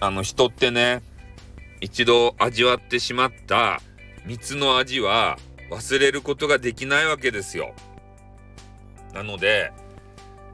[0.00, 1.02] あの人ってね、
[1.80, 3.80] 一度味わってしまった
[4.24, 5.38] 蜜の味は
[5.70, 7.74] 忘れることができないわけですよ。
[9.14, 9.72] なので、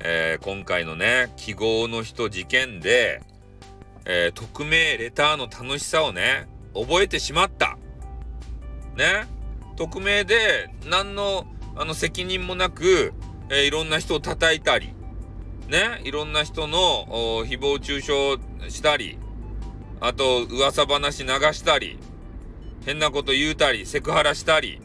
[0.00, 3.22] えー、今回のね、記号の人事件で、
[4.04, 7.78] えー、匿名レターの楽しさをね、覚えてしまった。
[8.96, 9.26] ね。
[9.76, 11.46] 匿名で何の
[11.76, 13.14] あの責任もなく、
[13.48, 14.92] えー、いろんな人を叩いたり、
[15.68, 17.06] ね、いろんな人の
[17.46, 19.18] 誹謗中傷したり、
[20.00, 21.98] あと噂話流したり、
[22.84, 24.80] 変なこと言うたり、セクハラしたり、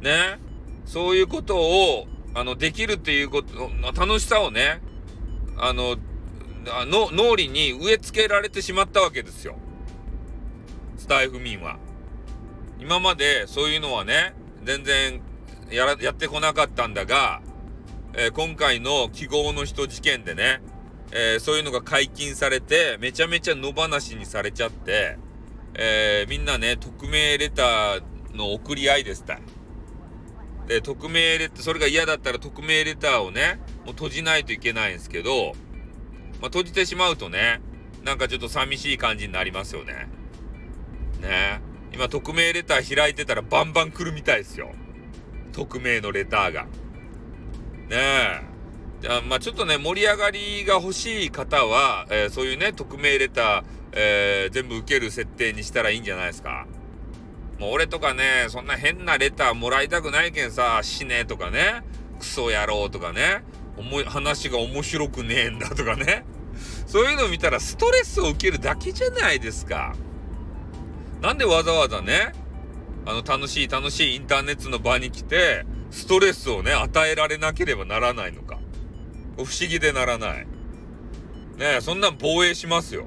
[0.00, 0.38] ね、
[0.84, 4.80] そういうことを、あの、できるっていうことの楽しさをね、
[5.56, 5.96] あの、
[6.86, 9.56] の脳裏に植え付けられてしまったわけですよ。
[10.98, 11.78] スタイフ民は。
[12.80, 15.20] 今までそういうのはね、全然
[15.70, 17.40] やらやってこなかったんだが、
[18.14, 20.60] えー、今回の記号の人事件でね、
[21.12, 25.18] えー、そういうのが解禁されて、めちゃめちゃ野放しにされちゃって、
[25.74, 28.02] えー、みんなね、匿名レター
[28.36, 29.38] の送り合いですた
[30.66, 35.52] で、匿名レター、それが嫌だったら匿名レターをね、もう閉じないといけないんですけど、
[36.40, 37.60] まあ、閉じてしまうとね、
[38.04, 40.08] なんかちょっと寂しい感じになりますよね。
[41.20, 41.60] ね
[41.92, 44.72] 今、匿名レター開いてたらバンバン来るみたいですよ。
[45.52, 46.64] 匿名のレターが。
[47.88, 48.45] ねえ。
[49.08, 56.66] あまあ、ちょっとね、盛り上がりが欲しい方は、えー、そういうね、匿名レター、えー、全部受ける設定にしたらいいんじゃないですか。
[57.58, 61.82] もう俺とかね、そんな変なレターもらいたくないけんさ、死ねとかね、
[62.18, 63.44] クソ野郎とかね、
[63.76, 66.24] 思い、話が面白くねえんだとかね。
[66.86, 69.94] そういうの見たらストレスを受けるだけじゃないですか。
[71.20, 72.32] なんでわざわざね、
[73.06, 78.55] あの楽しい楽しいインターネットの場に来て、ストレスをね、与えられなければならないのか。
[79.44, 80.46] 不思議でならない。
[81.58, 83.06] ねそんなん防衛しますよ。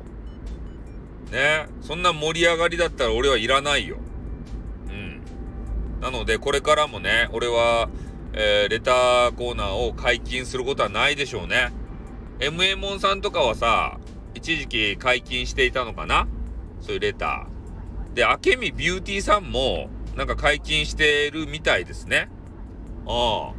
[1.31, 3.97] ねそんな盛り上がりだったら俺はいらないよ。
[4.87, 5.21] うん。
[6.01, 7.89] なので、これからもね、俺は、
[8.33, 11.71] えー、レターコーナーを解禁することはないでしょうね。
[12.39, 13.99] MA モンさんとかはさ、
[14.33, 16.27] 一時期解禁していたのかな？
[16.81, 18.13] そういうレター。
[18.13, 22.29] で、明美ビューティーさんも、なんか解禁してるみたいですね。
[23.05, 23.58] ああ。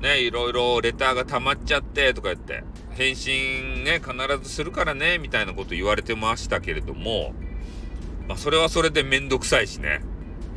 [0.00, 2.62] ね、いろいろレターが溜まっちゃってとか言って、
[2.94, 7.34] 返信ね、必ずするからね、みたいなこと言われてましたけれども、
[8.28, 10.02] まあ、それはそれでめんどくさいしね。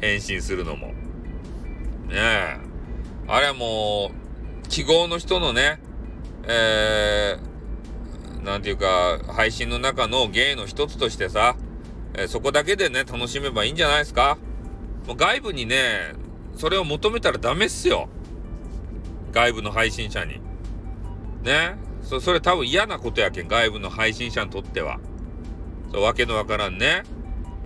[0.01, 0.87] 返信するのも。
[0.87, 0.93] ね
[2.15, 2.57] え。
[3.27, 4.11] あれはも
[4.65, 5.79] う、記号の人のね、
[6.43, 11.55] えー、なんていうか、配信の中の芸の一つとしてさ、
[12.13, 14.37] えー、そこだけでね、楽しめばいいんじゃないですか
[15.07, 16.13] もう外部にね、
[16.57, 18.09] それを求めたらダメっすよ。
[19.31, 20.39] 外部の配信者に。
[21.43, 21.75] ね。
[22.03, 24.99] そそれ多分嫌なことやけん、外部の配信者にとっては。
[25.91, 27.03] そう、わけのわからんね。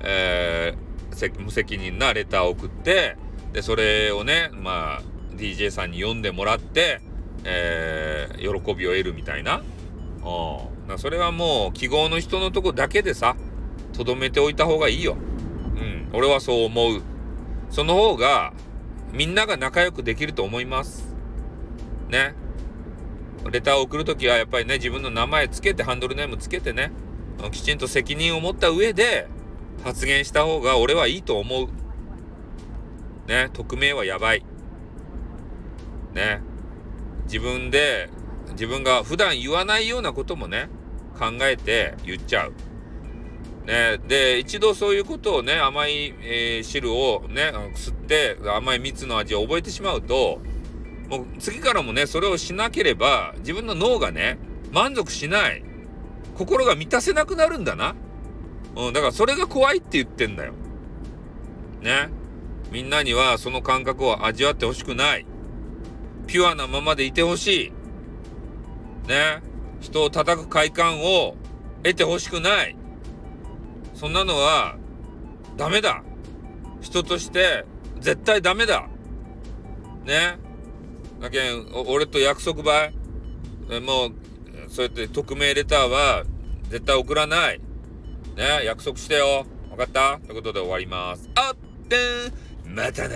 [0.01, 3.17] えー、無責任なレターを送って、
[3.53, 5.01] で、それをね、まあ、
[5.35, 7.01] DJ さんに読んでもらって、
[7.43, 9.63] えー、喜びを得るみたいな。
[10.23, 10.99] うん。
[10.99, 13.35] それはもう、記号の人のとこだけでさ、
[13.93, 15.15] とどめておいた方がいいよ。
[15.75, 16.09] うん。
[16.13, 17.01] 俺はそう思う。
[17.69, 18.53] その方が、
[19.13, 21.14] みんなが仲良くできると思います。
[22.09, 22.35] ね。
[23.51, 26.91] レターを送るときはやっぱりね、自分の名前つけて、ハンドルネームつけてね、
[27.51, 29.27] きちんと責任を持った上で
[29.83, 31.67] 発言した方が俺はいいと思う。
[33.27, 34.44] ね、匿名はやばい。
[36.13, 36.41] ね。
[37.25, 38.09] 自分で、
[38.51, 40.69] 自分が普段言わないようなこともね、
[41.17, 42.53] 考えて言っちゃう。
[43.65, 50.39] ね、で、一度そういうことをね、甘い、えー、汁をね、吸って甘い蜜の味を覚えてしまうと、
[51.09, 54.38] もう次からもね、それをしなければ、自分の脳がね、
[54.71, 55.63] 満足しない。
[56.35, 57.95] 心が満たせなくなるんだな。
[58.75, 60.53] うん、だからそれが怖いって言ってんだよ。
[61.81, 62.09] ね。
[62.71, 65.25] みんなにはその感覚を味わってほしくない。
[66.27, 67.71] ピュアなままでいてほしい。
[69.07, 69.41] ね。
[69.80, 71.35] 人を叩く快感を
[71.83, 72.75] 得てほしくない。
[73.94, 74.75] そんなのは、
[75.56, 76.03] ダメだ。
[76.81, 77.65] 人として
[78.00, 78.88] 絶対ダメだ。
[80.06, 80.38] ね。
[81.19, 82.94] だけん、俺と約束ばい？
[83.81, 84.12] もう、
[84.69, 86.23] そうやって匿名レターは
[86.69, 87.59] 絶対送らない。
[88.35, 89.45] ね、約束してよ。
[89.69, 90.19] 分かった？
[90.25, 91.29] ということで終わります。
[91.35, 91.95] あって
[92.67, 93.15] ん、またな。